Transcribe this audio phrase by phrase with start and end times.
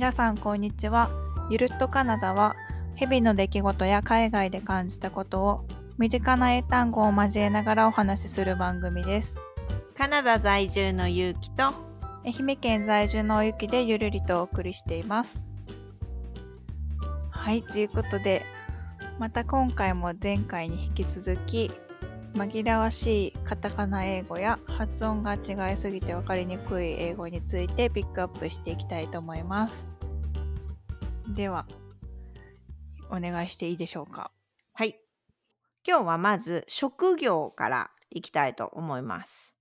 [0.00, 1.10] 皆さんこんにちは。
[1.50, 2.56] ゆるっとカナダは
[2.96, 5.66] 日々の出来事や海外で感じたことを
[5.98, 9.36] 身近な英単語を交えながらお話しする番組です。
[9.94, 11.64] カナダ在住のゆうきと
[12.24, 15.44] 愛媛県在住のおゆきでゆるりとお送りしています。
[17.28, 18.46] はい、ということで、
[19.18, 21.70] また今回も前回に引き続き、
[22.34, 29.88] 紛らわしいカタカナ英語や発音が違いすぎて分かりにくい英語についてピックアップしていきたいと思います。
[31.34, 31.66] では、
[33.10, 34.30] お願いしていいでしょうか？
[34.72, 34.98] はい。
[35.86, 39.54] 今日はまず職業からいきたいと思います、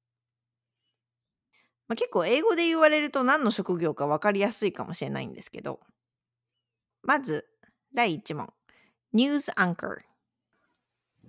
[1.87, 5.79] まあ、結構英語で言われると何の職業か分かりやすいかもしれないんですけど。
[7.03, 7.47] まず
[7.93, 8.53] 第1問。
[9.13, 9.97] ニュースアンカー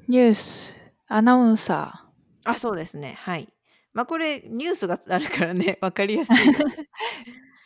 [0.08, 0.74] ニュース、
[1.12, 2.06] アナウンサ
[2.44, 3.52] あそうですねはい
[3.92, 6.36] まあこれニュースがあるからね 分かりやすい。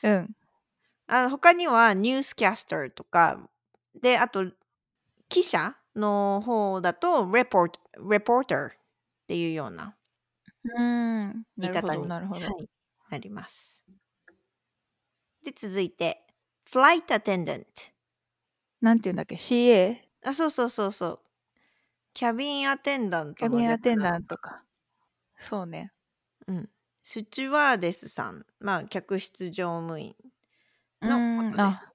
[0.03, 0.37] うん。
[1.07, 3.51] あ他にはニュースキャスターとか
[3.95, 4.51] であと
[5.29, 8.71] 記者の方だとレポートレポーターっ
[9.27, 9.95] ていうような
[10.65, 11.47] うーん。
[11.59, 12.47] なるほど、なるほど。
[12.47, 12.69] はい、
[13.11, 13.85] なります。
[15.45, 16.27] で続いて
[16.67, 17.67] flight attendant
[18.81, 19.99] なんて言うんだっけ ?CA?
[20.25, 21.21] あそうそうそうそう
[22.15, 24.65] キャビンアテンダンキャトの略ビンアテンなダントか。
[25.37, 25.93] そうね。
[26.47, 26.71] うん、
[27.03, 30.15] スチュワーデスさんまあ客室乗務員
[31.03, 31.07] う。
[31.07, 31.19] の
[31.51, 31.93] ことですあ、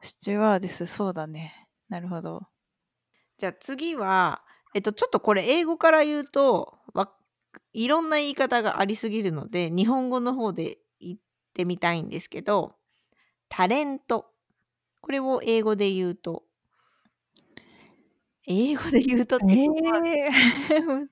[0.00, 1.68] スチュワーデス、そうだね。
[1.88, 2.48] なるほど。
[3.38, 4.42] じゃあ次は
[4.74, 7.12] えっとちょっとこれ英語から言うとわ
[7.72, 11.18] いろんな言い方がありすぎるので日本語の方で言っ
[11.54, 12.74] てみたいんですけど
[13.48, 14.26] タレント
[15.00, 16.44] これを英語で言うと
[18.50, 19.66] 英語で言うとってえ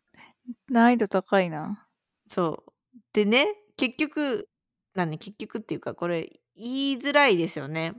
[0.68, 1.88] 難易度高いな。
[2.28, 2.72] そう。
[3.12, 4.48] でね、結局、
[4.94, 7.94] な結局っていうか、これ言いづらいですよね。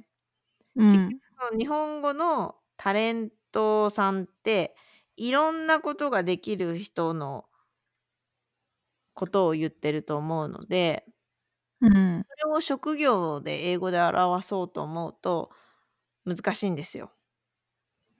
[0.76, 1.20] うん。
[1.40, 4.76] その日本語のタレントさんって、
[5.18, 7.46] いろんなことができる人の
[9.14, 11.06] ことを言ってると思うので、
[11.82, 12.26] うん。
[12.42, 15.52] それを職業で英語で表そうと思うと
[16.26, 17.12] 難しいんですよ。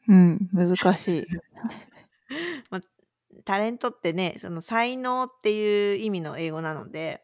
[0.10, 0.50] うん。
[0.54, 1.28] 難しい。
[2.72, 2.82] まあ、
[3.46, 7.24] タレントってね、その才能っていう意味の英語なので、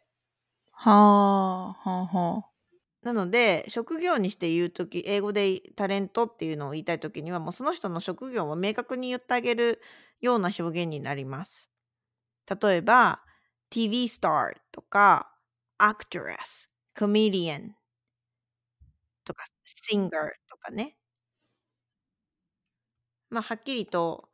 [0.73, 2.51] はあ、はあ、はあ。
[3.03, 9.81] なので職業にして言う時英語でタレントっていうのを言いたい時にはもうその人の職業を明確に言ってあげる
[10.22, 11.72] ような表現になります。
[12.62, 13.22] 例えば
[13.72, 15.31] TV スターとか
[15.79, 17.72] actress、comedian
[19.25, 20.09] とか singer
[20.50, 20.95] とかね。
[23.35, 24.29] まあはっきりと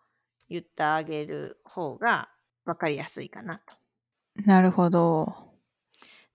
[0.48, 2.30] 言ってあげる方が
[2.66, 3.76] 分かりやすいかなと。
[4.46, 5.52] なるほど。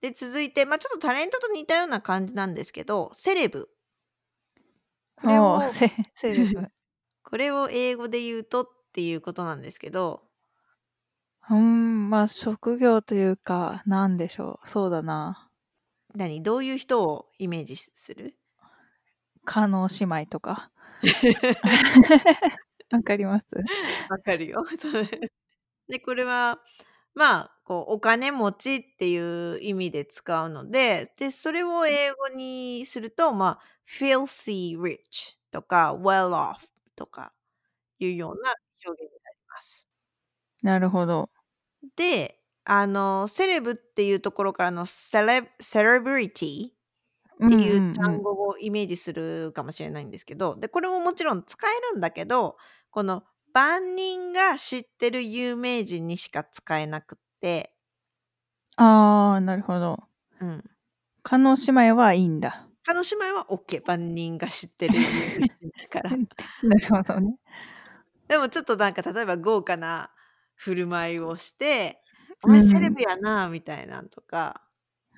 [0.01, 3.69] で続いて、まあ、ちょっとタレントと似たような感じなんですけどセレブ。
[5.15, 6.67] これをセセレブ。
[7.23, 10.23] これを英語で言うとっていうことなんですけど、
[11.49, 14.69] うーん、まあ職業というか、なんでしょう。
[14.69, 15.49] そうだな。
[16.13, 16.43] 何？
[16.43, 18.35] どういう人をイメージする？
[19.45, 20.71] 加納姉妹とか。
[22.91, 23.45] わかります
[24.09, 24.63] わかるよ。
[24.79, 25.05] それ
[25.89, 26.61] で、これは、
[27.15, 37.33] まあ、こう、お金持ちっていう意味で使うので、で、それを英語にすると、まあ、filthy rich とか well off とか
[37.99, 38.53] いうような
[38.87, 39.87] 表現になります。
[40.63, 41.29] なるほど。
[41.97, 46.76] で、あの、セレブっていうところからのセレセレブリティうん
[47.45, 47.93] っていう。
[47.93, 52.57] 単語をイメージするかもしれないんですけど、で、これももちろん使えるんだけど、
[52.91, 57.73] この万人が知ってる有名人にしか使えなくって、
[58.75, 60.03] ああ、なるほど。
[60.39, 60.63] うん。
[61.29, 62.67] 姉妹はいいんだ。
[62.85, 63.81] 他の姉妹は OK。
[63.85, 65.03] 万人が知ってる有
[65.39, 66.11] 名人だから。
[66.63, 67.37] なるほどね。
[68.27, 70.11] でもちょっとなんか例えば豪華な
[70.55, 72.01] 振る舞いをして、
[72.43, 74.66] おうん前セレブやなみたいなんとか、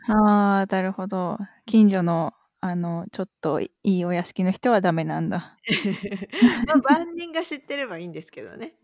[0.08, 1.38] ああ、なるほど。
[1.66, 5.60] 近所の、あの、ちょっといいお屋敷の人はダメなんだ。
[6.66, 8.76] まあ万人が知ってればいいんですけどね。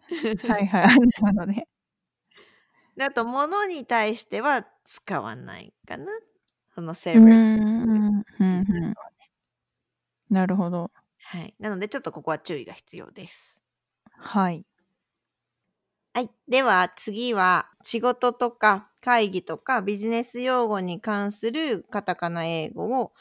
[0.47, 0.85] はいはい。
[0.99, 1.67] なるほどね。
[2.95, 6.05] であと物に対しては使わないかな。
[6.73, 7.41] そのセうーレブ
[7.81, 8.43] うん、う
[8.91, 8.95] ん。
[10.29, 10.91] なるほど。
[11.19, 11.53] はい。
[11.59, 13.65] なのでちょっとここは注意が必要です。
[14.17, 14.65] はい。
[16.15, 16.29] はい。
[16.47, 23.11] では次は仕事とか会議とかビジネス用語に関するカタカナ英語を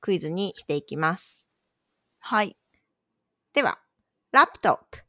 [0.00, 1.48] クイズにしていきます。
[2.18, 2.56] はい。
[3.52, 3.78] では、
[4.32, 5.04] ラップトップ。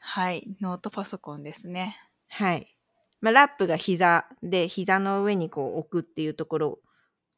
[0.00, 0.56] はい。
[0.60, 1.96] ノートパソコンですね。
[2.28, 2.76] はい。
[3.20, 6.78] まあ、ラップが膝で膝の上にこう置くっていうところ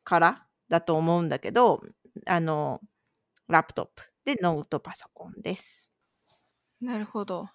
[0.04, 1.82] からだと思うんだけど、
[2.26, 2.80] あの、
[3.48, 5.92] ラップトップでノートパソコンです。
[6.80, 7.48] なるほど。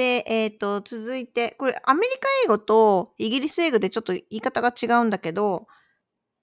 [0.00, 5.66] で、えっ、と、続いて、これアメリカ英語とイギリス英語でちょっと言い方が違うんだけど、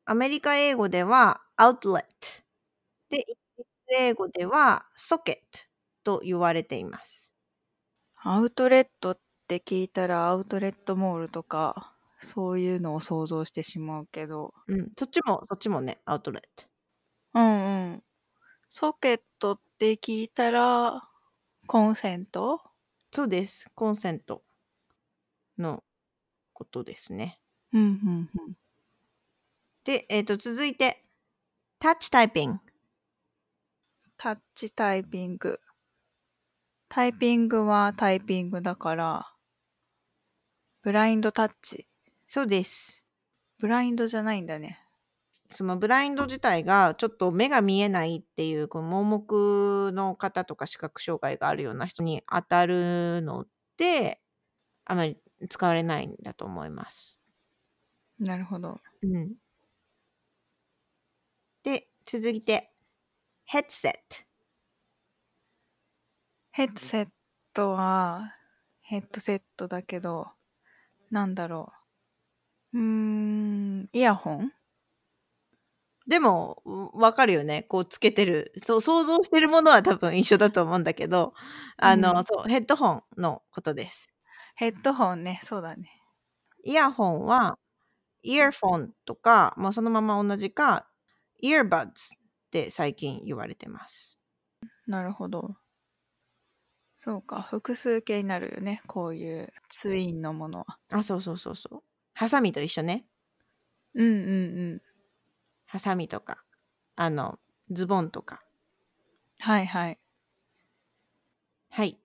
[0.05, 2.03] アメリカ英語では outlet
[3.09, 3.67] で、イギリス
[3.99, 5.37] 英語では socket
[6.03, 7.33] と言われています。
[8.15, 14.53] アウトレットって聞いたらアウトレットモールとかそういうのを想像してしまうけど。
[14.67, 16.65] うん、そっちも、そっちもね、アウトレット。
[17.35, 18.03] うんうん。
[18.69, 21.09] ソケットって聞いたら
[21.67, 22.61] コンセント
[23.11, 23.69] そうです。
[23.73, 24.43] コンセント
[25.57, 25.83] の
[26.53, 27.39] ことですね。
[27.73, 28.57] うんうんうん。
[29.83, 31.03] で、えっ、と、続いて、
[31.79, 32.59] タッチタイピング。
[34.17, 35.59] タッチタイピング。
[36.89, 39.33] タイピングはタイピングだから、
[40.81, 41.87] ブラインドタッチ。
[42.25, 43.05] そうです。
[43.59, 44.79] ブラインドじゃないんだね。
[45.49, 53.45] そのブラインド自体がちょっと目が見えないっていうこの盲目の方とか視覚障害があるような人に当たるの
[53.77, 54.19] で
[54.85, 55.17] あまり
[55.49, 57.17] 使われないんだと思います。
[58.19, 58.79] なるほど。
[59.03, 59.35] うん、
[61.63, 62.71] で続いて
[63.45, 64.27] ヘッドセット。
[66.51, 67.07] ヘッドセッ
[67.53, 68.33] トは
[68.81, 70.29] ヘッドセットだけど、
[71.11, 71.71] なんだろ
[72.73, 72.79] う。
[72.79, 74.51] うーん、イヤホン？
[76.07, 81.33] でもうわかるよねこうつけてるそう想像してるものは多分一緒だと思うんだけど
[81.77, 84.13] あの、うんそうヘッドホンのことです。
[84.55, 86.01] ヘッドホンね、そうだね。
[86.63, 87.59] イヤホンは
[88.23, 90.87] イヤフォンとか、まあ、そのまま同じか
[91.39, 92.17] イヤーバッズっ
[92.51, 94.17] て最近言われてます。
[94.87, 95.57] なるほど。
[96.97, 100.79] そうか、複数形になるよね、こういうツインのものは。
[100.91, 101.83] あそうそうそうそう。
[102.13, 103.05] ハサミと一緒ね。
[103.93, 104.81] うんうんうん。
[105.67, 106.43] ハサミとか
[106.95, 107.39] あの
[107.71, 108.41] ズボンとか。
[109.39, 109.97] はいはい。
[111.69, 111.97] はい。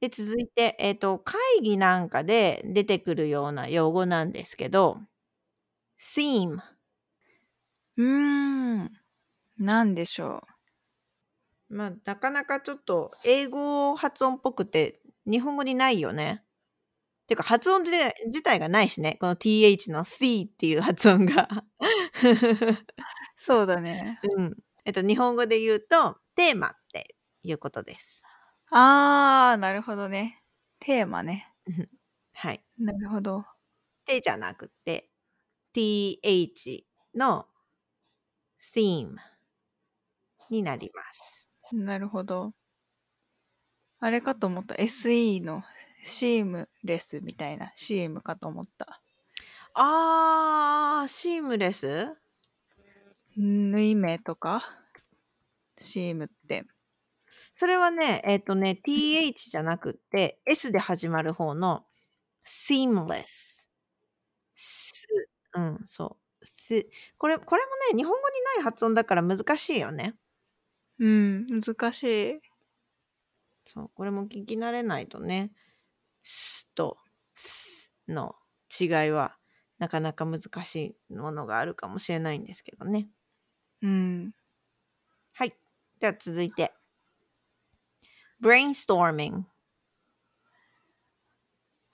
[0.00, 4.98] で続いて、えっと会議なんかで出てくるような用語なんですけど
[5.98, 6.60] theme
[7.96, 8.06] うー
[8.84, 8.92] ん、
[9.58, 10.42] なんでしょ
[11.68, 16.42] まあなかなかちょっと英語発音っぽくて日本語にないよね。
[17.30, 21.48] てか発音自体自体がないしねこの th の t っていう発音が。
[21.48, 22.26] う。
[23.36, 24.18] そうだね。
[24.36, 24.56] うん。
[24.84, 28.24] えっと日本語で言うとテーマっていうことです。
[28.72, 30.42] あー、なるほどね。
[30.80, 31.54] テーマね。
[32.32, 32.64] はい。
[32.78, 33.44] なるほど。
[34.04, 35.08] てじゃなくて
[35.72, 36.84] th
[37.14, 37.46] の
[38.74, 39.14] theme
[40.50, 41.48] になります。
[41.70, 42.54] なるほど。
[44.00, 44.74] あれかと思った。
[44.74, 45.62] SE の
[46.02, 47.72] シームレスみたいな。
[47.74, 49.00] シームかと思った。
[49.74, 52.16] あー、シームレス？
[53.36, 54.62] 縫い目とか？
[55.78, 56.66] シームって。
[57.52, 61.84] それはね、えっ、とね、th じゃなくって、s で始まる方の
[62.44, 63.68] seamless。
[64.54, 65.06] す
[65.54, 66.46] うん、そう。
[66.46, 66.86] す
[67.18, 70.14] これ、これもね、日本語にない発音だから難しいよね。
[70.98, 72.40] うん、難しい。
[73.64, 75.50] そう、これも聞き慣れないとね、
[76.22, 76.98] すと
[77.34, 78.34] すの
[78.80, 79.36] 違いは
[79.78, 83.08] なかなか難しいものがあるかもしれないんですけどね。
[83.82, 84.32] うん。
[85.32, 85.54] はい。
[85.98, 86.72] では続いて。
[88.42, 89.44] brainstorming。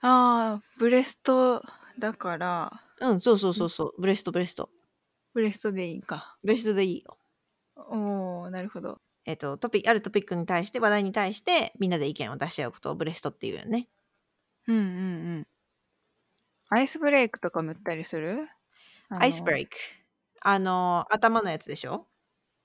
[0.01, 1.63] ああ、ブレスト
[1.97, 4.01] だから、うん、そうそうそうそう。
[4.01, 4.69] ブレスト、ブレスト。
[5.33, 6.37] ブレストでいいか。
[6.43, 7.17] ブレストでいいよ。
[7.75, 8.99] おおなるほど。
[9.25, 13.87] えっ、と、トピあるトピックに対して、話題に対して、みんなで意見を出し合うことをブレストっていうよね。
[14.67, 15.47] うんうんうん。
[16.69, 18.49] アイスブレイクとか塗ったりする？
[19.19, 19.75] アイスブレイイク。
[20.41, 22.07] あの、頭のやつでしょ？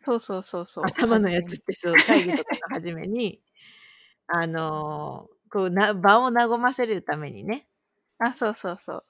[0.01, 0.87] そうそうそうそう。
[0.87, 3.41] 頭のやつってそう、 会議とかの初めに、
[4.29, 7.69] あのこうな、場を和ませるためにね、
[8.19, 9.05] あ、そうそうそう。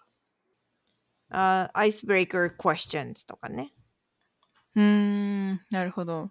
[1.31, 3.73] あアイスブレイカー questions とかね。
[4.75, 4.83] うー
[5.55, 6.31] ん、なるほど。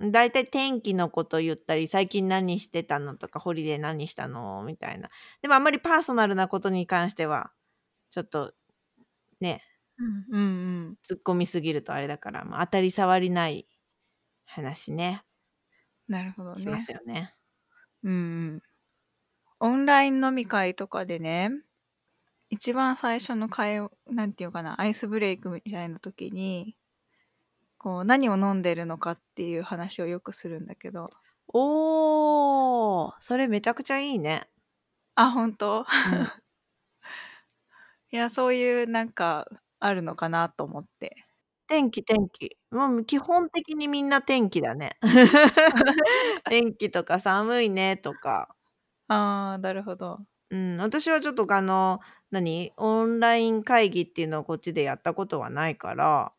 [0.00, 0.12] うん。
[0.12, 5.10] 大体天気のこと言ったり、最近何してたのとか、ホリデー何したのみたいな。
[5.42, 7.52] でもあんまりパーソナルなことに関しては、
[8.10, 8.54] ちょっと
[9.40, 9.62] ね、
[9.98, 10.98] うんうんうん。
[11.08, 13.68] 突っ込みすぎるとあれだから、まあ、当たり障りない
[14.46, 15.24] 話ね、
[16.08, 16.80] なるほどねしま。
[16.80, 17.34] すよね。
[18.02, 18.16] うんう
[18.56, 18.62] ん。
[19.60, 21.50] オンライン飲み会とかでね、
[22.50, 26.76] 一番最初の会話、なんていうかな、アイスブレイクみたいな時に、
[27.84, 31.10] こう、何を飲んでるのかっていう話をよくするんだけど、
[31.48, 34.48] おー、それめちゃくちゃいいね。
[35.16, 35.80] あ、本当？
[35.80, 35.84] うん
[38.10, 39.46] いや、そういうなんか
[39.80, 41.24] あるのかなと思って。
[41.66, 42.56] 天気天気。
[42.70, 44.96] もう基本的にみんな天気だね。
[46.48, 48.54] 天気とか寒いねとか。
[49.08, 50.20] ああ、なるほど。
[50.50, 52.00] うん、私はちょっとあの、
[52.30, 56.32] 何、オンライン会議っていうのをこっちでやったことはないから、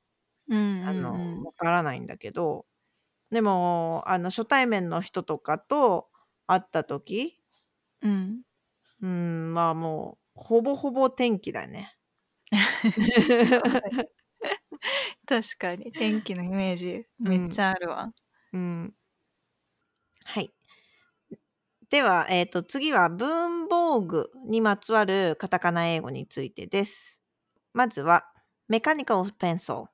[0.48, 1.46] うんうんあの、うん。
[1.46, 2.66] わからないんだけど、
[3.32, 6.10] でも、あの、初対面の人とかと
[6.48, 7.40] 会った時
[8.02, 8.46] うん。
[9.02, 11.96] うーん、まあ、もう、ほぼほぼ天気だね。
[15.28, 18.14] 確かに、天気のイメージめっちゃあるわ。
[18.54, 18.96] うん。
[20.24, 20.52] はい。
[21.90, 27.22] では、えっと、次は文房具にまつわるカタカナ英語についてです。
[27.74, 28.26] まずは、
[28.68, 29.90] メカニカルペンソ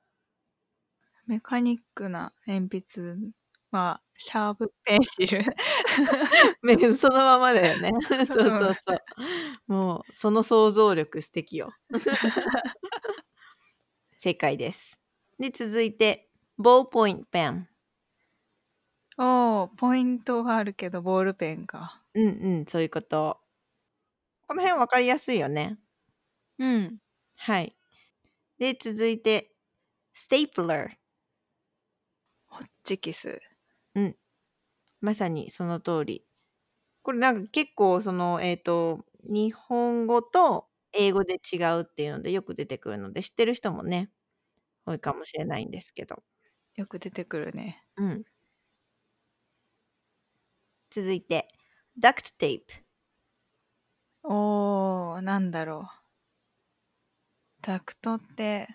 [1.26, 3.32] メカニックな鉛筆
[3.70, 5.44] は、シャープペンシル。
[6.96, 7.90] そのままだよね。
[8.06, 8.98] そうそうそう。
[9.66, 11.72] もう、その想像力素敵よ。
[14.18, 14.98] 正解です。
[15.38, 17.68] で、続いて、ボールポイントペン。
[19.18, 22.02] おお、ポイントがあるけどボールペンか。
[22.14, 23.38] うんうん、そういうこと。
[24.48, 25.78] この辺分かりやすいよね。
[26.58, 26.98] うん。
[27.36, 27.76] はい。
[28.58, 29.52] で、続いて、
[30.14, 31.01] ステープラー。
[32.84, 33.38] チキス。
[33.94, 34.16] うん。
[35.00, 36.26] まさにその通り。
[37.02, 44.10] これなんか結構その、えっと、日本語と英語で違うっていうのでよく出てくるので、知ってる人もね、
[44.86, 46.22] 多いかもしれないんですけど。
[46.76, 47.84] よく出てくるね。
[47.96, 48.24] うん。
[50.90, 51.48] 続いて、
[51.98, 52.84] ダクトテープ。
[54.24, 56.02] おお、なんだろう。
[57.60, 58.66] ダクトって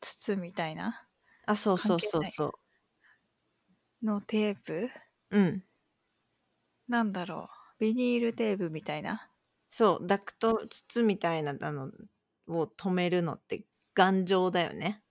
[0.00, 1.08] 筒みたいな？
[1.46, 2.52] あ、そうそうそうそう。
[4.04, 4.90] のテープ？
[5.30, 5.64] うん。
[6.88, 7.80] なんだろう。
[7.80, 9.30] ビニールテープみたいな？
[9.70, 11.90] そう、ダクト筒みたいなの
[12.46, 15.02] を止めるのって頑丈だよね。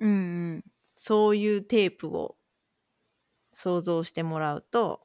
[0.00, 0.14] うんう
[0.56, 0.64] ん。
[0.96, 2.36] そういうテープを
[3.52, 5.02] 想像してもらうと、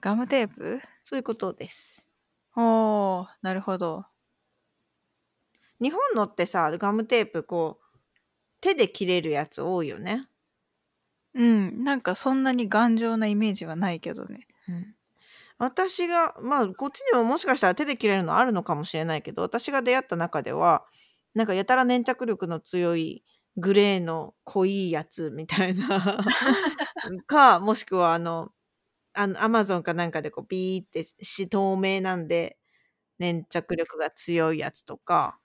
[0.00, 0.80] ガムテープ？
[1.02, 2.08] そういうことです。
[2.54, 4.04] おお、なるほど。
[5.80, 7.98] 日本のってさ、ガムテープこう、
[8.60, 10.28] 手で切れるやつ多いよね。
[11.38, 14.48] うん、なんかそんなに頑丈なイメージはないけどね。
[14.68, 14.94] うん、
[15.58, 20.84] 私が、まあ、こっちにももしかしたら手で切れるのあるのかもしれないけど、私が出会った中では、
[21.34, 23.24] なんかやたら粘着力の強い
[23.56, 25.86] グレーの濃いやつみたいな
[27.26, 28.52] か、もしくはあの、
[29.14, 32.58] あの、アマゾンかなんかでこうビーってし透明なんで
[33.18, 35.40] 粘着力が強いやつとか。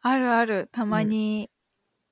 [0.00, 0.68] あるある。
[0.72, 1.08] たまうん。
[1.08, 1.50] に、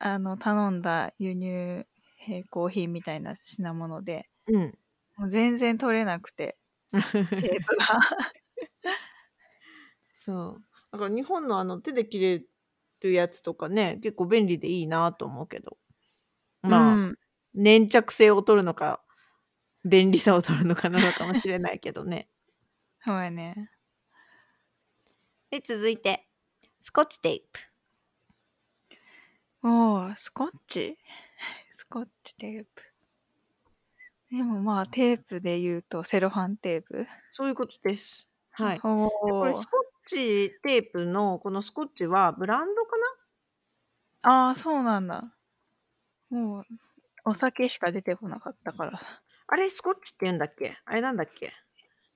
[0.01, 1.88] あの、頼んだ輸入
[2.29, 4.79] 並行品みたいな品物で、うん。
[5.17, 6.57] もう全然取れなくて、
[6.93, 8.01] テープが。
[10.15, 10.63] そう。
[10.93, 12.45] だから日本のあの手で切れ
[13.01, 15.79] るやつとかね、結構便利でいいなと思うけど。
[16.63, 17.19] うまあ、ん。
[17.55, 19.03] 粘着性を取るのか、
[19.85, 22.29] 便利さを取るのかなのかもしれないけどね。
[23.05, 23.71] そうやね。
[25.51, 26.29] で、続いて、
[26.83, 27.61] スコッチテープ。
[29.63, 30.97] おお、スコッチ？
[31.01, 31.28] ス
[31.89, 32.83] コッチテープ。
[34.31, 38.31] でもまあ、テープで言うとセロハンテープそういうことです。
[38.53, 38.83] はい。
[39.29, 39.67] これスお。
[39.67, 42.91] コッチテープのこのスコッチはブランドか
[44.23, 45.35] ああ、そうなんだ。
[46.31, 46.65] もう、
[47.25, 48.93] お酒しか出てこなかったから。
[48.93, 49.01] な
[49.49, 50.79] あれスコッチって言うんだっけ？
[50.85, 51.53] あれなんだっけ？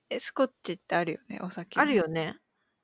[0.09, 1.95] え、スコッチってあるよね、お酒あるに。
[1.95, 2.35] よね。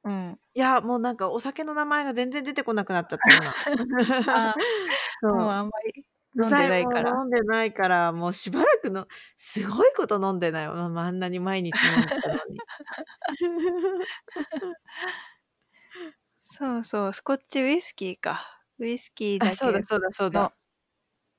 [0.04, 0.40] うん。
[0.56, 3.56] いや、もうなんかお酒の名前が全然出てこなくなっちゃった今。
[4.28, 4.56] ああ、
[5.32, 5.52] もうそう。
[5.52, 6.06] あんまり
[6.36, 7.20] 飲んでないから。
[7.22, 9.08] 飲んでないから、もうしばらくの
[9.38, 10.90] すごいこと飲んでないわ。
[10.90, 12.62] ま、あんなに毎日飲んでたのに。
[16.42, 18.64] そうそう、スコッチウイスキーか。
[18.80, 20.54] ウイスキーあ、だけそうだそうだそうのだ。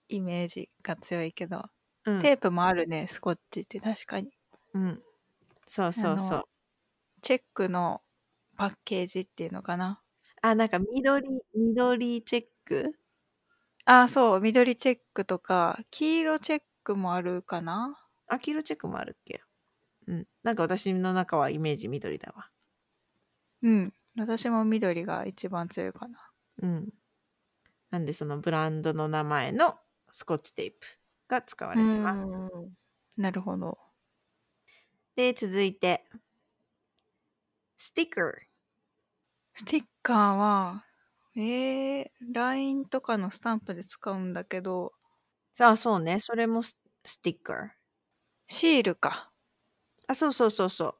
[0.08, 1.64] イメージが強いけど、
[2.04, 2.20] うん。
[2.20, 4.34] テープもあるね、スコッチって確かに。
[4.74, 5.02] うん。
[5.66, 6.44] そうあそうその、う。
[7.22, 8.02] チェックの
[8.56, 10.02] パッケージっていうのかな。
[10.42, 12.99] あ、なんか緑緑チェック？
[13.86, 17.96] ああ、そう、緑チェックとか、黄色チェックもあるかな？
[18.28, 19.42] あ、黄色チェックもあるっけ？
[20.06, 20.28] うん。
[20.42, 22.50] なんか私の中はイメージ緑だわ。
[23.62, 26.30] うん、私も緑が一番強いかな。
[26.62, 26.92] うん。
[27.90, 29.78] なんでそのブランドの名前の
[30.12, 30.86] スコッチテープ
[31.28, 32.50] が使わうれてます。
[33.16, 33.78] なるほど。
[35.16, 36.04] で、続いて
[37.78, 38.50] スティッカー。
[39.54, 40.84] スティッカーは、
[41.42, 44.92] ええ、LINE とかのスタンプで使うんだけど
[45.52, 47.68] さあ、そうね、それもススティッカー。
[48.48, 49.32] シールか。
[50.08, 50.94] あ、そうそうそうそう。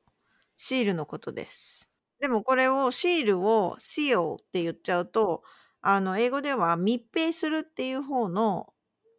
[0.56, 1.88] シールのことです。
[2.20, 5.42] でもこれをシールを seal って言っちゃうと、
[5.82, 8.72] あの、英語では密閉するっていう方の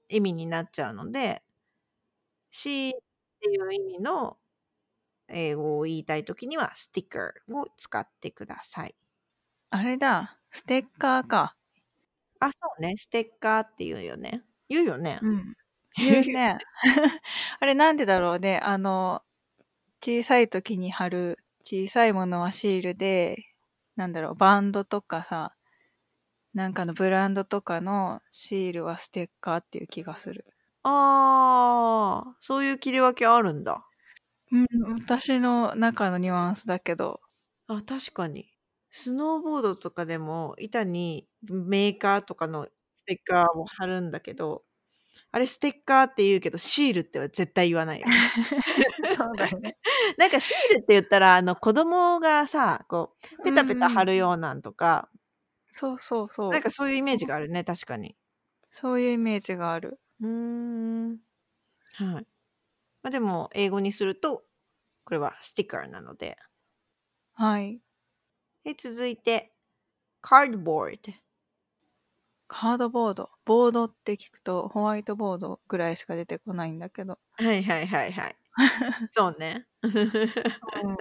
[0.09, 1.43] 意味になっちゃうので、
[2.51, 3.01] シールっ
[3.41, 4.37] ていう意味の
[5.29, 8.95] 英語を言いたいときには、スティッカーを使ってください。
[9.69, 11.55] あれだ、ステッカーか。
[12.39, 12.95] あ、そうね。
[12.97, 14.43] ステッカーって言うよね。
[14.69, 15.19] 言うよね。
[15.21, 15.53] うん。
[15.97, 16.57] 言うね。
[17.59, 18.59] あれなんでだろうね。
[18.63, 19.21] あの、
[20.03, 23.45] 小さい時に貼る小さいものはシールで、
[23.95, 25.55] なんだろう、バンドとかさ、
[26.53, 30.45] なんかのブランドとかのシールはステッカーっていう気がする。
[30.83, 33.85] ああ、そういう切り分けあるんだ。
[34.51, 34.67] うん、
[35.01, 37.21] 私の中のニュアンスだけど。
[37.67, 38.50] あ、確かに。
[38.91, 44.63] スノーボードとかでも板にメーカーとかのステッカーを貼るんだけど、
[45.31, 48.25] あれステッカーって言うけど、シールっては絶対言わないよね。
[49.05, 49.77] そうだよね。
[50.17, 55.09] なんかシールって言ったら、あの子供がさ、こう、ペタペタ貼るうんうんようなんとか、
[55.67, 56.53] そうそうそう。
[56.53, 58.15] なんかそういうイメージがあるね、確かに。
[58.69, 59.97] そういうイメージがある。
[60.21, 60.27] うー
[61.13, 61.19] ん。
[61.93, 62.27] はい。
[63.03, 64.45] まあ、でも、英語にすると、
[65.05, 66.37] これはスティッカーなので。
[67.33, 67.81] はい。
[68.65, 69.51] で、続いて、
[70.23, 71.13] cardboard。
[72.47, 73.29] カードボード。
[73.45, 77.17] ボードって聞くとホワイトボードぐらいしか出てこないんだけど。
[77.37, 78.35] はいはいはいはい。
[79.11, 79.65] そうね。
[79.83, 79.87] う
[80.93, 80.95] ん、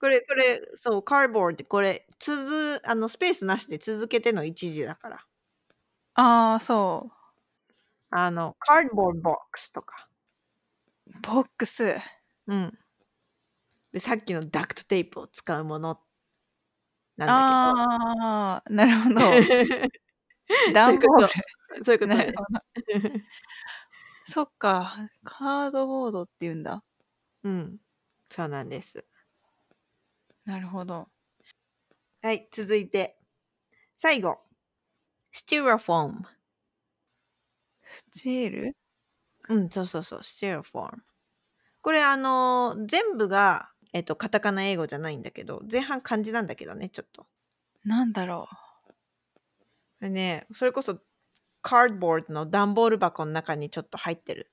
[0.00, 5.26] これ、これ、そう、cardboard ってこれ、続、あの、スペースなしで続けての一時だから。
[6.14, 7.10] ああ、そ
[8.10, 10.08] あの、cardboard box とか。
[11.06, 11.20] う。
[11.22, 11.94] ボックス。
[12.46, 12.78] うん。
[13.92, 15.98] で、さっきのダクトテープを使うもの
[17.16, 19.14] なんああ、なるほど。
[19.16, 20.72] だけど。
[20.72, 21.84] 段ボール。
[21.84, 22.32] そういうことねなる。
[22.36, 22.60] ほど。
[24.24, 25.10] そっか。
[25.24, 26.84] カードボードって言うんだ。
[27.44, 27.78] うん。
[28.30, 29.04] そうなんです。
[30.46, 31.08] なるほど。
[32.22, 33.18] はい、続いて。
[33.96, 34.38] 最後。
[35.32, 36.22] スティロフォーム。
[37.84, 38.76] スチール？
[39.50, 41.02] うん、そうそうそう、スティロフォーム。
[41.82, 47.26] これ、あのー全部が、えっと、カタカナ英語じゃないんだけど、前半漢字なんだけどね、ちょっと。
[47.84, 48.48] なんだろ
[50.00, 51.00] これね、それこそ、
[51.62, 54.52] カードボードの段ボール箱の中にちょっと入ってる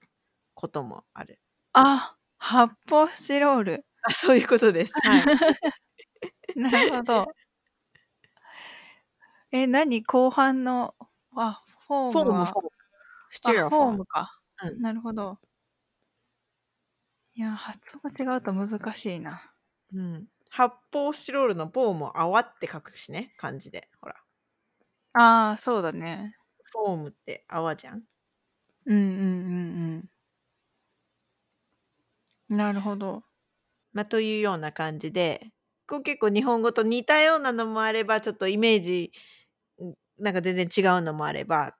[0.53, 1.35] こともある。
[1.35, 1.37] う。
[1.73, 3.85] あ、発泡スチロール。
[4.03, 4.93] あ、そういうことです。
[5.03, 5.25] はい。
[6.55, 7.27] なるほど。
[9.51, 10.03] え、何？
[10.03, 10.95] 後半の、
[11.35, 12.69] あ、フォフォーム、フォーム。
[13.29, 13.91] スティあ、フローム。
[13.91, 14.39] ォームか。
[14.63, 15.39] うんなるほど。
[17.35, 19.53] いや、発音が違うと難しいな。
[19.93, 20.27] うん。
[20.49, 23.89] 発泡スチロールのポーも泡って書くしね、漢字で。
[24.01, 24.15] ほら。
[25.13, 26.35] ああ、そうだね。
[26.63, 28.03] フォームって泡じゃん。
[28.85, 30.09] うんうんうんうん。
[32.49, 33.23] なるほど。
[33.93, 35.51] まあ、というような感じで、
[35.87, 39.11] こう結構日本語と似たようなのもあれば、ちょっとイメージ、
[39.83, 39.93] ん
[40.23, 41.75] なんか全然違うのもあれば、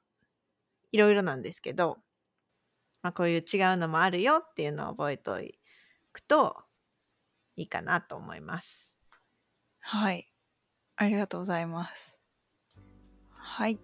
[0.93, 1.99] いろいろなんですけど、
[3.03, 5.35] まあ、こういう違うのもあるよっていうのを覚えてお
[6.13, 6.63] くと
[7.57, 8.97] いいかなと思います。
[9.79, 10.31] はい。
[10.95, 12.17] ありがとうございます。
[13.29, 13.77] はい。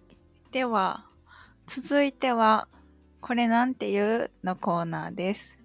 [0.50, 1.06] では、
[1.66, 2.66] 続いては、
[3.20, 5.58] これなんていうのコーナーです。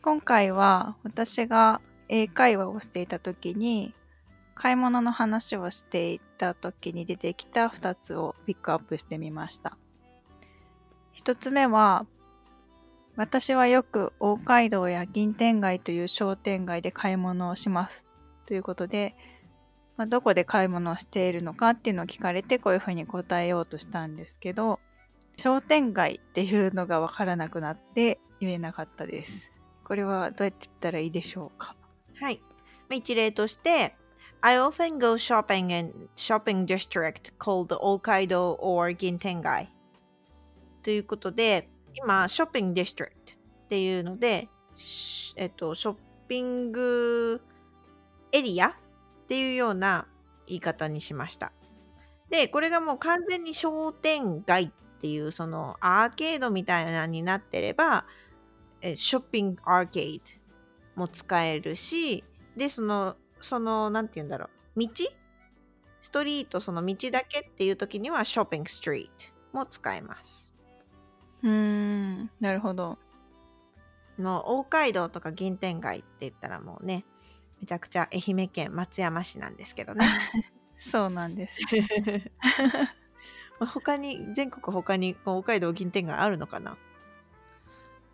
[0.00, 3.94] 今回は私が英会話をしていた時に、
[4.54, 9.76] 買い物の話をしていた時に出てきた2つをピックアップしてみました。
[11.14, 12.06] 1つ目は、
[13.16, 18.06] 私はよく大街道や銀天街という商店街で買い物をします。
[18.46, 19.14] ということで、
[19.96, 24.80] まあ、どこで買い物をしているのかっていうのを聞かれてこういうふうに答えようとしたんですけど
[25.36, 29.52] 商店街っていうのが分からなくなって言えなかったです
[29.84, 31.76] これはどうやって言ったらいいでしょうか？
[32.18, 32.40] はい。
[32.90, 33.94] 一例として、
[34.40, 39.70] I often go shopping in shopping district called 大街道 or 銀天街。
[40.82, 44.48] ということで、今、ショッピングディストリクトっていうので、
[45.36, 45.96] えっと、ショッ
[46.28, 47.40] ピング
[48.32, 48.74] エリアっ
[49.28, 50.06] ていうような
[50.46, 51.52] 言い方にしました。
[52.30, 58.06] で、これがもう完全に商店街っていうそのアーケードみたいなになってれば、
[58.94, 60.20] ショッピングアーケー
[60.96, 62.24] ドも使えるし、
[62.56, 64.88] で、その、その、なんて言うんだろう、道？
[66.00, 70.51] ストリート、その道だけっていう時には、ショッピングストリートも使えます。
[71.42, 72.30] うーん。
[72.40, 72.98] なるほど。
[74.18, 77.04] の大街道とか銀天街って言ったらもうね、
[77.60, 80.06] めちゃくちゃ愛媛県松山市なんですけどね。
[80.78, 81.60] そうなんです。
[83.58, 86.76] まあ他に、全国他にこう大街道銀天街あるのかな？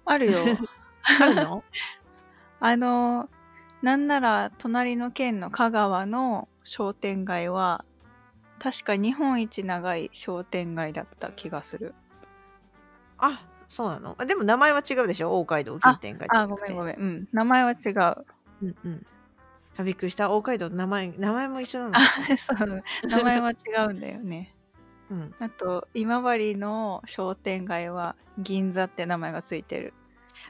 [0.04, 0.38] あるよ。
[1.20, 1.64] あるの？
[2.60, 3.28] あの
[3.82, 7.84] なんなら隣の県の香川の商店街は
[8.58, 11.94] 確か日本一長い商店街だった気がする。
[13.18, 14.14] あそうなの？
[14.18, 15.38] あでも名前は違うでしょ？
[15.38, 16.96] 大街道近辺街あ、ごめんごめん。
[16.96, 17.28] うん。
[17.32, 18.26] 名前は違う。
[18.62, 19.06] うんうん。
[19.76, 20.30] あびっくりした。
[20.30, 22.00] 大街道名前名前も一緒なのあ、
[22.38, 22.82] そう。
[23.08, 23.56] 名前は違
[23.88, 24.54] うんだよね。
[25.10, 25.34] うん。
[25.38, 29.94] あと、今治の商店街は銀座って名前がついてる。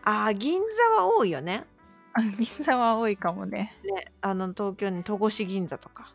[0.04, 0.60] あー銀
[0.96, 1.64] 座は多いよね。
[2.12, 3.76] あ銀座は多いかもね。
[3.84, 6.12] ねあの東京に戸越銀座とか。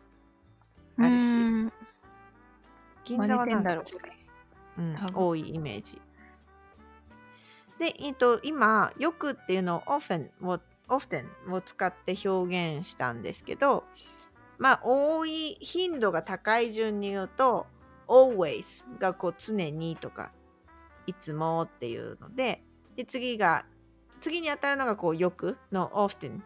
[0.98, 1.26] あるし。
[3.04, 6.00] 銀座はなんまあ似てんだろううん多いイメージ
[7.84, 13.84] で、えっと、今よくっていうのを often を often を使って表現したんですけど
[14.56, 17.66] まあ多い頻度が高い順に言うと
[18.08, 20.32] always がこう常にとか
[21.06, 22.62] いつもっていうので
[22.96, 23.66] で次が
[24.20, 26.40] 次に当たるのがこうよくの often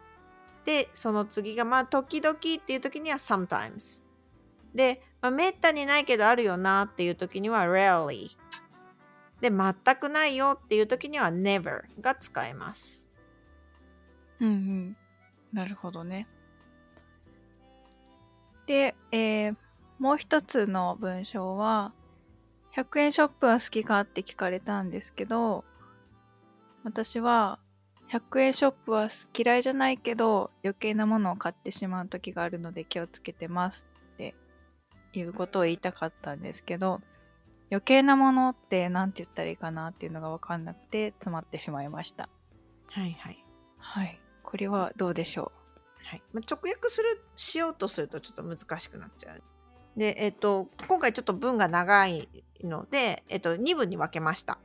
[0.64, 4.03] でその次がまあ時々っていう時には sometimes
[4.74, 8.31] で、まあ、めったにないけどあるよなっていう時には rarely
[9.40, 13.09] で全くないよっていう時には never が使えます
[14.40, 14.96] うんうん。
[15.53, 16.29] なるほどね。
[18.66, 19.57] で、えー
[19.98, 21.92] もう一つの文章は、
[22.77, 25.64] 100円ショップは好きかって聞かれたんですけど、
[26.85, 27.59] 私は、
[28.09, 34.37] 100円ショップは嫌いじゃないけど、余計なものを買ってしまう時があるので気をつけてますって
[35.12, 37.01] いうことを言いたかったんですけど、
[37.70, 42.28] 余計なものって何て言ったらいいかなっていうのが分かんなくて詰まってしまいました。
[42.90, 43.44] はいはい
[43.78, 44.20] はい。
[44.42, 45.52] これはどうでしょ
[46.04, 49.42] はいまあ、直訳するしようとするとちょっと難しくなっちゃう。
[49.96, 52.28] で、えっと、今回ちょっと文が長い
[52.62, 54.59] ので、えっと、2文に分けました。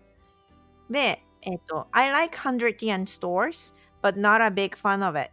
[0.90, 5.32] で、えっと、I like 100 yen stores, but not a big fan of it.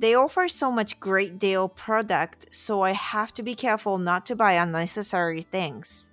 [0.00, 4.36] They offer so much great deal product, so I have to be careful not to
[4.36, 6.10] buy unnecessary things.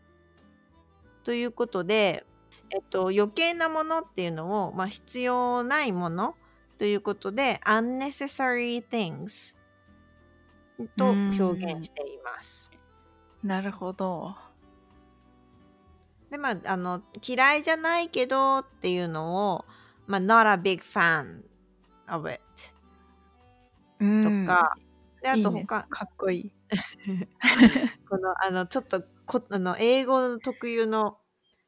[1.24, 2.26] ということで、
[2.74, 6.36] えっと、余計なものっていうのを、まあ、必要ないもの
[6.78, 9.56] ということで unnecessary things
[10.98, 12.70] と表現しています。
[13.44, 14.36] うなるほど。
[16.32, 19.66] でまああの嫌いじゃないけどっていうのを、
[20.08, 21.44] まあ、not a big fan
[22.08, 22.42] of it
[24.00, 24.76] うんとか、
[25.22, 26.52] であいいねと他かっこいい。
[28.10, 31.18] このあのちょっとこあの英語特有の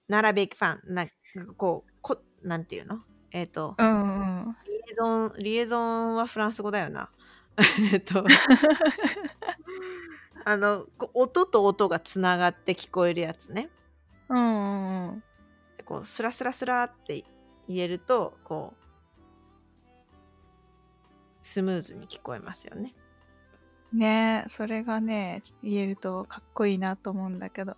[0.09, 1.13] not a big fan なんか
[1.57, 3.01] こうこなんていうの？
[3.31, 4.55] えっ、とうんうん。
[4.65, 7.09] リエゾンリエゾンはフランス語だよな。
[7.93, 8.25] えっと
[10.45, 13.69] あの音と音がつながって聞こえるやつね。
[14.29, 15.23] うん
[15.85, 17.23] こうスラスラスラって
[17.67, 18.85] 言えるとこう
[21.41, 22.93] スムーズに聞こえますよね。
[23.95, 27.77] ねえ、それがね、言えるとかっこいいなと思うんだけど。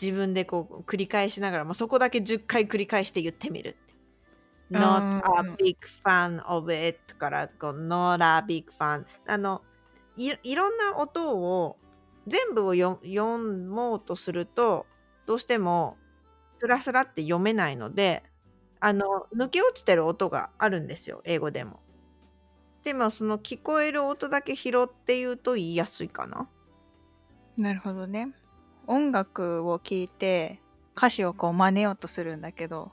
[0.00, 3.76] 自分でこう繰り返しながらもうそこだけ10回繰り返して言ってみる
[4.70, 9.62] Not a big fan of it からこう Not a big fan あの
[10.16, 11.76] いいろんな音を
[12.26, 14.86] 全部をよ読もうとすると
[15.26, 15.96] どうしても
[16.54, 18.22] スラスラって読めないので
[18.80, 21.83] あの抜け落ちてる音があるんですよ英語でも。
[22.84, 26.48] でもその聞こえる音だけ拾って言うと言いやすいかな。
[27.56, 28.34] なるほどね。
[28.86, 30.60] 音楽を聴いて
[30.96, 32.92] 歌詞をこう真似ようとするんだけど、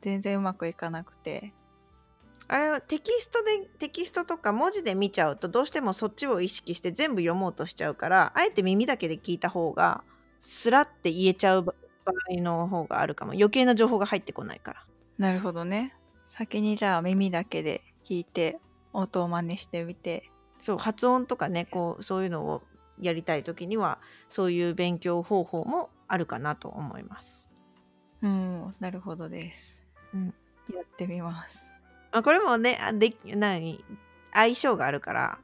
[0.00, 1.52] 全然うまくいかなくて。
[2.46, 10.04] あれはテキストでテキストとか文字で見ちゃうとどうしてもそっちを意識して全部読もうとしちゃうからあえて耳だけで聞いた方が
[10.40, 11.72] スラって言えちゃう場
[12.30, 15.94] 合の方があるかも余計な情報が入ってこないからなるほどね。
[16.28, 18.58] 先にじゃあ耳だけで聞いて
[18.94, 20.30] 音を真似してみて。
[20.60, 22.62] そう発音とかねこうそういうのを
[22.98, 27.50] やりたい時にはそういう勉強方法もあるかなと思います、
[28.22, 29.84] うん、なるほどです。
[30.14, 30.34] うん。
[30.72, 31.70] やってみます。
[32.12, 33.84] まあ、これもねあで何？
[34.32, 35.38] 相性があるから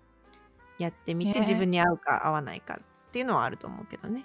[0.79, 1.41] やってみてね。
[1.41, 4.25] 自分に合うか合わないかっていうのはあると思うけどね。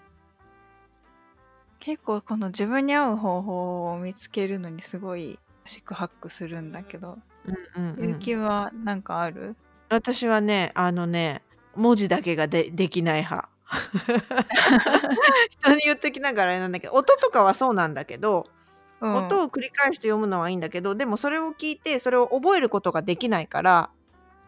[1.80, 7.18] 結構この自分に合う方法を見つけるのにすごい四苦八苦するんだけど、
[7.76, 8.10] うんうん、うん。
[8.10, 9.56] ゆうきはなんかある？
[9.90, 11.44] 私はねあのね
[11.76, 13.50] 文字だけがでできない派。
[15.50, 18.48] 人に言っときながらあれなんだけど音とかはそうなんだけど、
[19.02, 19.16] うん。
[19.26, 23.90] 音を繰り返して読むのはいいんだけどでもそれを聞いてそれを覚えることができないから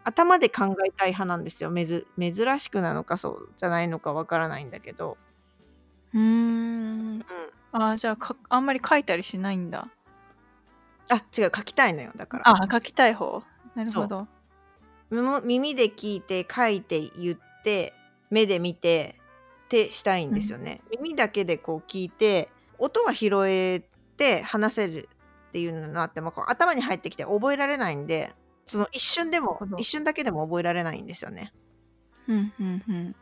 [0.04, 1.70] 頭で考えたい派なんですよ。
[1.70, 5.18] めず珍しくなのかそうじゃないのかわからないんだけど、
[6.14, 6.24] うーん。
[6.24, 7.26] うん、
[7.74, 9.90] あじゃあかあんまり書いたりしないんだ
[11.10, 12.50] あ違う書きたいのよだから。
[12.50, 13.44] あ書きたい方？
[13.76, 14.28] なるほど。
[15.10, 17.94] む耳で聞いて書いて言って
[18.30, 19.16] 目で見て
[19.70, 20.82] てしたいんですよね。
[20.92, 23.80] 耳だけでこう聞いて音は拾え
[24.18, 25.10] て話せる
[25.50, 28.34] っていうのがあってもこう頭に入ってきて覚えられないんで
[28.66, 31.54] その一瞬でも一瞬だけでも覚えられないんですよね。
[32.28, 33.16] うんうんうん。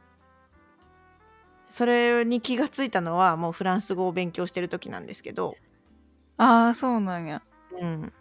[1.70, 5.56] それに気がついたのはもうフランス語を勉強してる時なんですけど、
[6.38, 7.42] ああそうなんや
[7.80, 8.14] うん、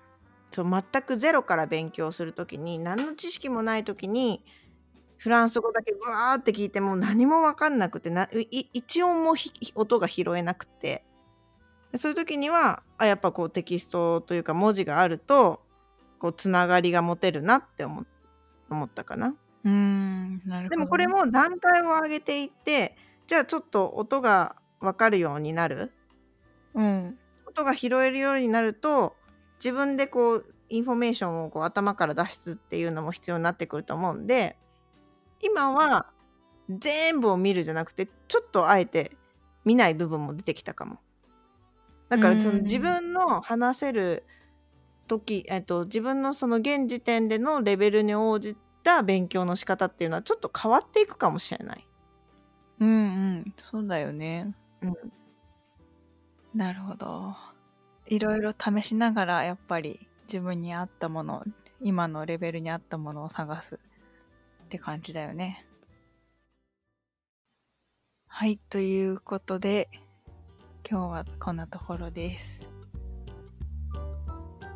[0.50, 4.44] そう全くゼロから勉強する時に何の知識もない時に
[5.16, 11.04] フランス語だけブワーって聞いても何も分かんなくてない一音もひ音が拾えなくて。
[11.92, 15.62] でそういう時にはあやっぱこうテキストというか文字があると
[16.18, 18.04] こうつながりが持てるなって思
[18.68, 19.28] 思ったかな。
[19.64, 20.68] うーんなるほどね。
[20.70, 22.96] でもこれも段階を上げていって
[23.28, 25.92] じゃあちょっと音が分かるようになる？
[26.74, 27.16] うん。
[27.46, 29.14] 音が拾えるようになると
[29.58, 34.56] 自分でこうインフォメーションをこう頭から出すっていうのも必要になってくると思うんで
[35.42, 36.06] 今は
[36.68, 39.16] 全部を見るじゃなくてちょっとあえて
[39.64, 40.98] 見ない部分も出てきたかも。
[42.08, 42.64] だからそのうん。
[42.64, 44.24] 自分の話せる
[45.08, 51.86] 時、えっと、自分のその現時点でのレベルに応じた勉強の仕方っていうのはちょっと変わっていくかもしれない。
[52.80, 52.92] うんう
[53.40, 53.54] ん。
[53.58, 54.54] そうだよね。
[54.82, 54.94] うん。
[56.54, 57.34] なるほど
[58.06, 61.44] いろいろ試しながらやっぱり自分に合ったもの
[61.80, 63.76] 今のレベルに合ったものを探す
[64.64, 65.66] って感じだよね。
[68.26, 69.88] はいということで
[70.88, 72.70] 今日はこんなところです。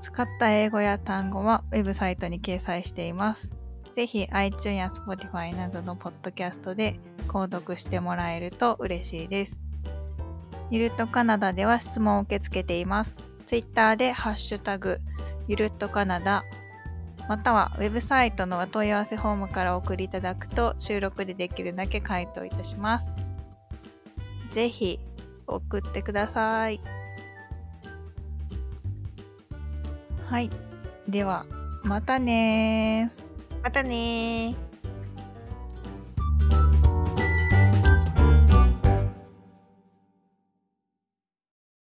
[0.00, 3.50] 使った英語や単語はウェブサイトに掲載しています。
[3.94, 9.67] ぜひ iTunes や Spotify などのポッドキャストで購読してもらえると嬉しいです。
[10.70, 13.16] ゆるっとカナダでは質問を受け付けています。
[13.46, 15.00] Twitter でハッシュタグ
[15.46, 16.44] ゆるっとカナダ
[17.28, 23.16] またはウェブサイトのお問い合わせフォームからお送りいただくと収録でできるだけ回答いたします。
[24.50, 24.98] ぜひ
[25.46, 26.80] 送ってください。
[30.26, 30.50] はい。
[31.08, 31.46] では、
[31.84, 33.62] またねー。
[33.62, 34.67] またねー。